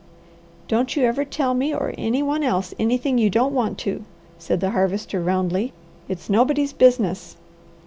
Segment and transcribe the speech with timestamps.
[0.67, 4.03] "Don't you ever tell me or any one else anything you don't want to,"
[4.39, 5.73] said the Harvester roundly.
[6.09, 7.37] "It's nobody's business!"